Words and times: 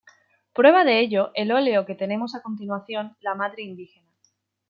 Prueba 0.55 0.83
de 0.83 0.99
ello, 0.99 1.29
el 1.35 1.51
óleo 1.51 1.85
que 1.85 1.93
tenemos 1.93 2.33
a 2.33 2.41
continuación: 2.41 3.15
"La 3.19 3.35
madre 3.35 3.61
indígena". 3.61 4.09